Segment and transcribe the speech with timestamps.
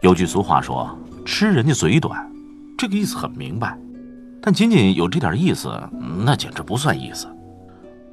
[0.00, 0.88] 有句俗话说
[1.26, 2.26] ：“吃人家嘴短”，
[2.78, 3.78] 这个意思很明白，
[4.40, 5.70] 但仅仅有这点意思，
[6.24, 7.28] 那简直不算意思。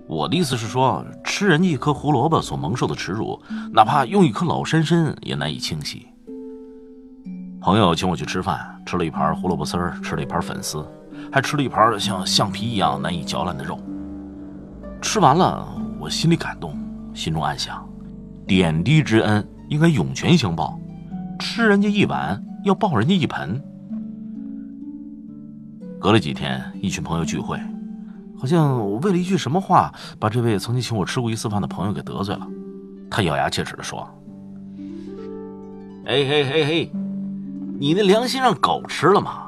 [0.05, 6.08] 我的意思是说，吃人家一颗胡萝卜所蒙受的耻辱，哪怕用一颗老山参也难以清洗。
[7.62, 10.86] 朋友请我去吃饭，吃了一盘胡萝卜丝儿，吃了一盘粉丝，
[11.31, 13.80] 还吃了一盘像橡皮一样难以嚼烂的肉。
[15.02, 15.66] 吃完了，
[16.00, 16.78] 我心里感动，
[17.14, 17.88] 心中暗想：
[18.45, 20.78] 点滴之恩应该涌泉相报，
[21.38, 23.62] 吃人家一碗要抱人家一盆。
[26.00, 27.59] 隔了几天，一群朋友聚会。
[28.38, 32.47] 好像我为了一句什么话，把这位曾经请我吃过一次饭的朋友给得罪了。
[33.09, 34.08] 他咬牙切齿地说
[36.06, 36.92] ：“嘿嘿嘿嘿，
[37.80, 39.44] 你那良心让狗吃了吗？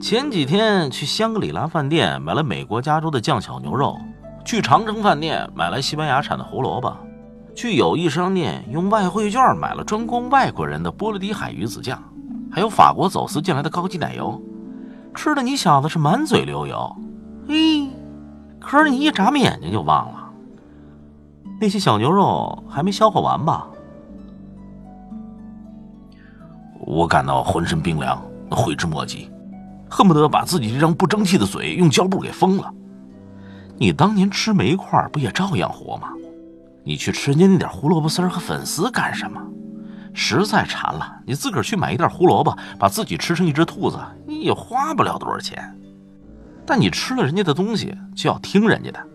[0.00, 3.96] 前几天去香格里拉饭店买了美国加州的酱小牛肉，
[4.44, 6.94] 去长城饭店买来西班牙产的胡萝卜，
[7.54, 12.02] 去友谊商店用外汇券买了专供外国人的波罗的海鱼子酱，
[12.50, 14.42] 还有法国走私进来的高级奶油，
[15.14, 16.96] 吃的你小子是满嘴流油。”
[17.46, 17.88] 嘿，
[18.58, 20.30] 可是你一眨巴眼睛就忘了，
[21.60, 23.68] 那些小牛肉还没消化完吧？
[26.80, 29.30] 我感到浑身冰凉，悔之莫及，
[29.88, 32.72] 恨不得把自己这张不争气的嘴用胶布给封了。
[33.76, 36.08] 你当年吃煤块不也照样活吗？
[36.84, 39.40] 你去吃人家那点胡萝卜丝和粉丝干什么？
[40.12, 45.76] 实在馋了，你自个儿去买一袋胡萝卜，把自己吃成一只兔子，你也花不了多少钱。
[46.64, 49.06] 但你吃了人家的东西，就要听人家的，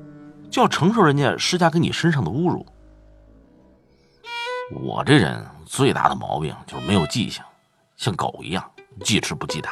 [0.52, 2.66] 就要承受人家施加给你身上的侮辱。
[4.84, 7.44] 我这人最大的毛病就是没有记性，
[7.96, 8.64] 像狗一样
[9.04, 9.72] 记吃不记打。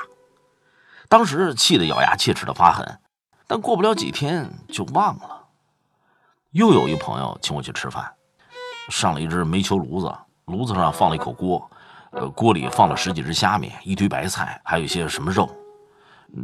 [1.10, 3.00] 当时气得咬牙切齿的发狠，
[3.48, 5.37] 但过不了几天就忘了。
[6.58, 8.12] 又有一朋友请我去吃饭，
[8.90, 10.12] 上了一只煤球炉子，
[10.46, 11.70] 炉子上放了一口锅，
[12.10, 15.48] 呃，锅里放了十几只虾米，一堆白菜，还有一些什么肉。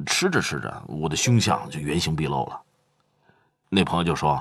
[0.06, 2.62] 吃着吃着，我的凶相就原形毕露了。
[3.70, 4.40] 那朋友就说：“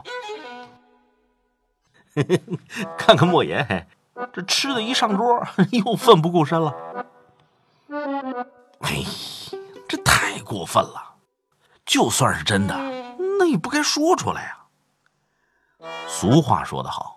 [2.99, 3.89] 看看莫言，
[4.31, 6.75] 这吃的一上桌 又奋不顾身了。”
[8.81, 9.03] 哎，
[9.89, 11.15] 这太过分了！
[11.87, 12.77] 就算是真的，
[13.39, 14.59] 那也不该说出来呀。
[16.07, 17.17] 俗话说得好，“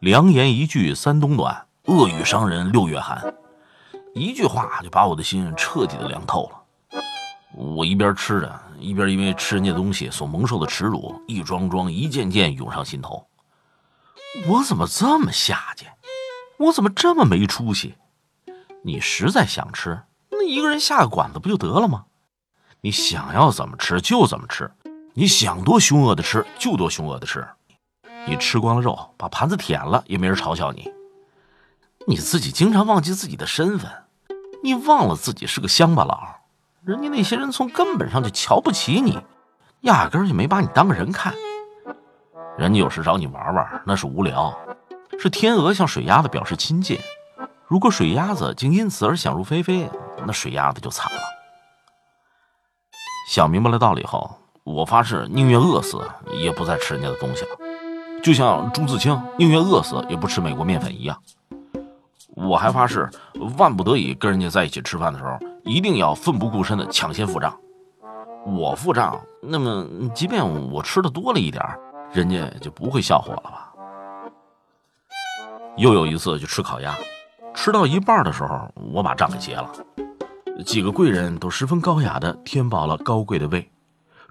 [0.00, 3.34] 良言一句三冬暖，恶语伤人六月寒。”
[4.14, 6.62] 一句话就把我的心彻底的凉透了。
[7.54, 13.26] 我一边吃着，一边因为吃人家东西所蒙受的耻辱，一桩桩、一件件涌上心头。
[14.48, 15.92] 我怎么这么下贱？
[16.58, 17.94] 我怎么这么没出息？
[18.82, 22.06] 你实在想吃，那一个人下个馆子不就得了吗？
[22.80, 24.70] 你想要怎么吃就怎么吃，
[25.14, 27.46] 你想多凶恶的吃就多凶恶的吃。
[28.26, 30.92] 你吃光了肉，把盘子舔了，也没人嘲笑你。
[32.06, 33.90] 你自己经常忘记自己的身份，
[34.62, 36.36] 你忘了自己是个乡巴佬。
[36.84, 39.18] 人家那些人从根本上就瞧不起你，
[39.82, 41.34] 压根就没把你当个人看。
[42.58, 44.52] 人家有时找你玩玩，那是无聊；
[45.18, 46.98] 是天鹅向水鸭子表示亲近。
[47.66, 49.90] 如果水鸭子竟因此而想入非非，
[50.26, 51.20] 那水鸭子就惨了。
[53.28, 56.08] 想明白了道理后，我发誓宁愿饿死，
[56.40, 57.65] 也不再吃人家的东西了。
[58.22, 61.16] 就像朱自清宁愿饿死也不吃美国面粉一样。
[62.34, 63.08] 我还发誓，
[63.56, 65.38] 万不得已跟人家在一起吃饭的时候。
[65.64, 67.52] 一定要奋不顾身的抢先付账，
[68.44, 69.84] 我付账，那么
[70.14, 71.60] 即便我吃的多了一点
[72.12, 73.72] 人家就不会笑话我了吧？
[75.76, 76.94] 又有一次去吃烤鸭，
[77.52, 79.68] 吃到一半的时候，我把账给结了。
[80.64, 83.68] 几个贵人都十分高雅的填饱了高贵的胃，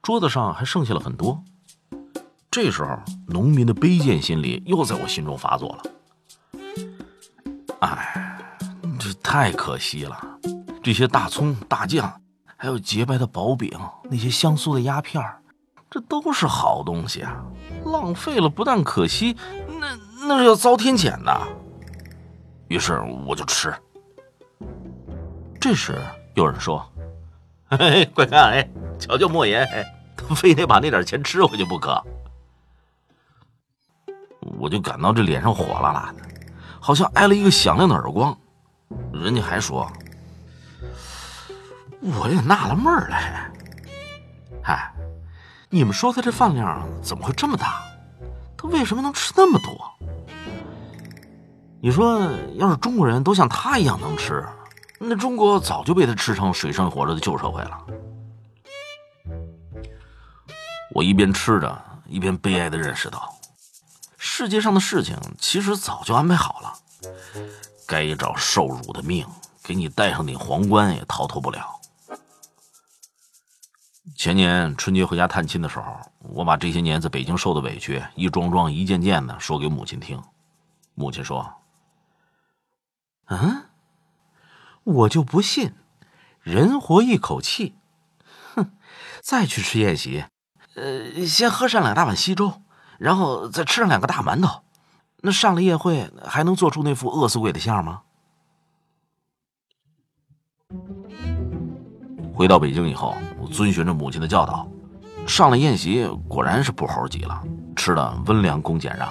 [0.02, 1.44] 桌子上还剩下了很多。
[2.56, 2.98] 这时候，
[3.28, 5.84] 农民的卑贱心理又在我心中发作了。
[7.80, 8.40] 哎，
[8.98, 10.18] 这太可惜了。
[10.82, 12.22] 这些大葱、大酱，
[12.56, 13.78] 还有洁白的薄饼，
[14.10, 15.22] 那些香酥的鸦片
[15.90, 17.44] 这都是好东西啊！
[17.84, 19.36] 浪费了不但可惜，
[19.78, 21.48] 那那是要遭天谴的。
[22.70, 23.74] 于是我就吃。
[25.60, 26.02] 这时
[26.36, 26.90] 有人说
[27.68, 28.66] ：“嘿嘿，快看，哎，
[28.98, 29.68] 瞧瞧莫言，
[30.16, 32.02] 他非得把那点钱吃回去不可。”
[34.60, 36.24] 我就感到这脸上火辣辣的，
[36.80, 38.38] 好像挨了一个响亮的耳光。
[39.12, 39.92] 人家还说，
[42.02, 43.18] 我也纳了闷儿了，
[44.64, 44.94] 嗨，
[45.70, 47.82] 你们说他这饭量怎么会这么大？
[48.56, 49.92] 他为什么能吃那么多？
[51.82, 52.20] 你说，
[52.56, 54.44] 要是中国人都像他一样能吃，
[55.00, 57.86] 那中国早就被他吃成水深火热的旧社会了。
[60.92, 63.35] 我一边吃着，一边悲哀的认识到，
[64.38, 66.74] 世界上的事情其实早就安排好了。
[67.88, 69.26] 该找受辱的命，
[69.64, 71.80] 给你戴上顶皇冠也逃脱不了。
[74.14, 80.22] 前年春节回家探亲的时候，我把这些年在北京受的委屈一桩桩、一件件的说给母亲听。
[80.96, 81.56] 母亲说
[83.32, 83.70] ：“嗯，
[84.84, 85.76] 我就不信，
[86.42, 87.76] 人活一口气，
[88.54, 88.74] 哼，
[89.24, 90.26] 再去吃宴席，
[90.76, 92.62] 呃，先喝上两大碗稀粥，
[92.98, 94.62] 然后再吃上两个大馒头。”
[95.22, 98.02] 那上了宴会还能做出那副饿死鬼的相吗？
[102.32, 104.68] 回到北京以后，我遵循着母亲的教导，
[105.26, 107.42] 上了宴席，果然是不猴急了，
[107.76, 109.10] 吃的温良恭俭让，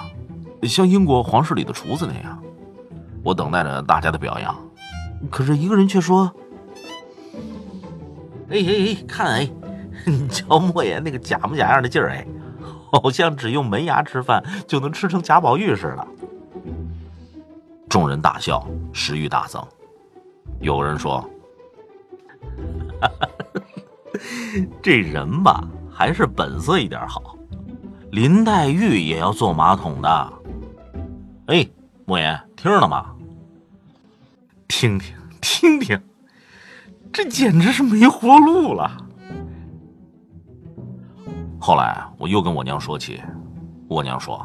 [0.69, 2.41] 像英国皇室里的厨子那样。
[3.21, 4.55] 我等待着大家的表扬，
[5.29, 6.31] 可是一个人却说
[8.49, 9.49] ：“哎哎哎，看哎，
[10.05, 12.25] 你瞧莫言那个假模假样的劲儿哎。”
[12.95, 16.07] 好像只用门牙吃饭就能吃成贾宝玉似的。
[17.89, 19.61] 众人大笑，食欲大增。
[20.61, 21.29] 有人说
[24.81, 25.61] ：“这人吧，
[25.91, 27.35] 还是本色一点好。
[28.11, 30.33] 林黛玉也要坐马桶的。”
[31.47, 31.67] 哎，
[32.05, 33.13] 莫言，听着了吗？
[34.69, 36.01] 听听听听，
[37.11, 39.04] 这简直是没活路了。
[41.65, 43.23] 后来我又跟我娘说起，
[43.87, 44.39] 我娘说：“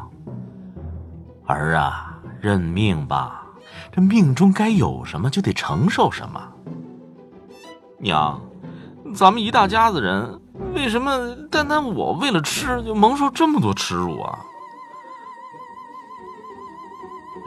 [1.45, 3.43] 儿啊，认命吧，
[3.91, 6.41] 这命中该有什么就得承受什么。”
[8.01, 8.41] 娘，
[9.13, 10.41] 咱们一大家子人，
[10.73, 14.39] 为什么单单我为了吃就蒙受这么多耻辱啊？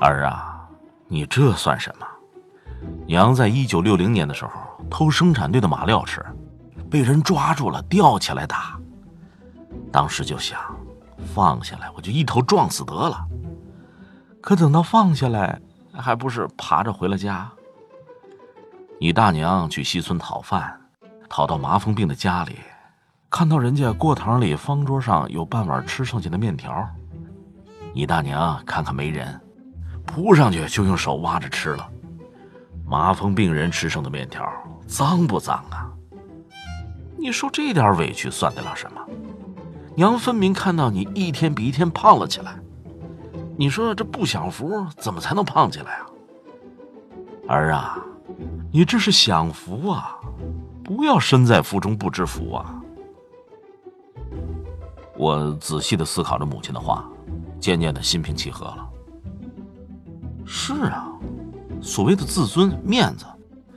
[0.00, 0.68] 儿啊，
[1.08, 2.06] 你这算什么？
[3.08, 4.52] 娘在一九六零年的时候
[4.88, 6.24] 偷生产队的马料吃，
[6.88, 8.78] 被人抓住了，吊起来打。
[9.92, 10.58] 当时就想，
[11.34, 13.26] 放下来我就一头撞死得了。
[14.40, 15.60] 可等到放下来，
[15.92, 17.50] 还不是爬着回了家。
[19.00, 20.80] 你大娘去西村讨饭，
[21.28, 22.58] 讨到麻风病的家里，
[23.30, 26.86] 看到人家过堂里方桌上有半碗吃剩下的面条，
[27.94, 29.40] 你大娘看看没人，
[30.06, 31.88] 扑上去就用手挖着吃了。
[32.86, 34.46] 麻风病人吃剩的面条，
[34.86, 35.90] 脏不脏啊？
[37.18, 39.00] 你受这点委屈算得了什么？
[39.96, 42.58] 娘分明看到你一天比一天胖了起来，
[43.56, 46.06] 你说这不享福怎么才能胖起来啊？
[47.46, 48.04] 儿啊，
[48.72, 50.18] 你这是享福啊，
[50.82, 52.82] 不要身在福中不知福啊！
[55.16, 57.04] 我仔细的思考着母亲的话，
[57.60, 58.88] 渐渐的心平气和了。
[60.44, 61.06] 是啊，
[61.80, 63.24] 所谓的自尊、面子，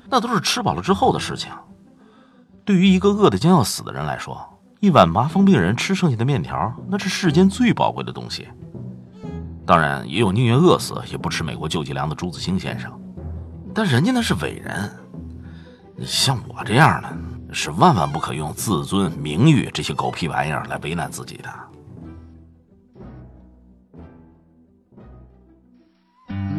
[0.09, 1.51] 那都是吃饱了之后的事情。
[2.65, 4.56] 对于一个饿得将要死的人来说。
[4.79, 8.47] 一碗麻风病人吃剩下的面条，那是世间最宝贵的东西。
[9.65, 12.91] 当然，也有宁愿饿死也不吃美国救济粮的朱自清先生，
[13.73, 14.89] 但人家那是伟人。
[15.95, 17.17] 你像我这样的，
[17.51, 21.49] 是万万不可用自尊、名誉这些狗屁玩意儿来为难自己的。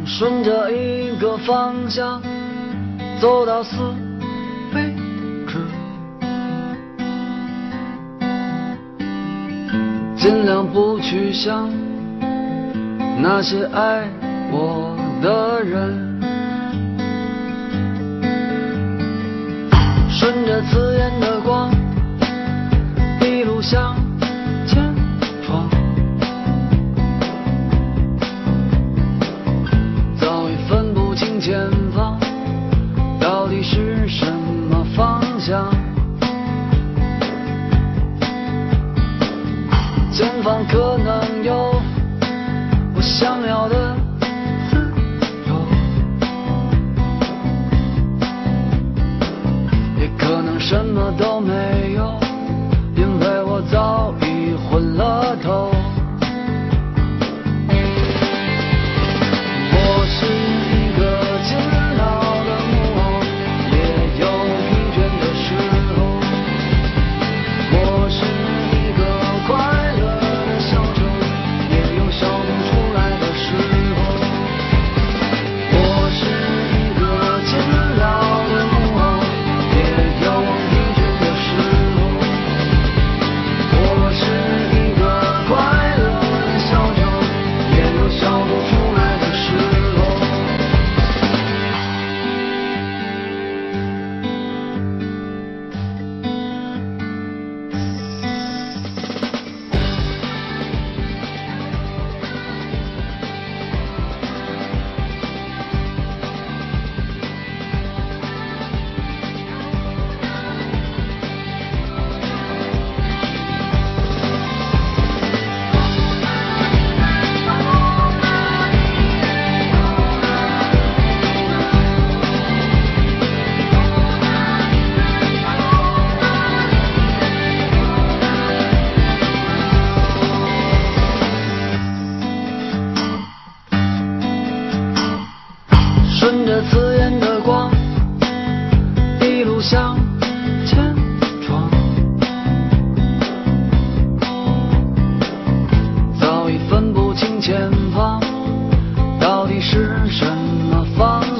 [0.05, 2.21] 顺着一个方向
[3.21, 3.77] 走到死
[10.29, 11.67] 尽量不去想
[13.19, 14.07] 那些爱
[14.51, 16.21] 我的人，
[20.07, 21.71] 顺着刺眼的光，
[23.21, 23.95] 一路向
[50.69, 52.18] 什么都没有，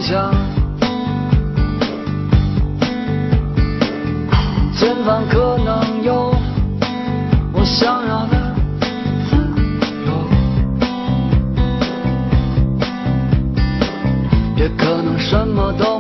[0.10, 0.34] 想。
[4.74, 6.34] 前方可能有
[7.54, 8.56] 我想要的
[9.30, 9.36] 自
[10.08, 10.12] 由，
[14.58, 15.99] 也可能什么都，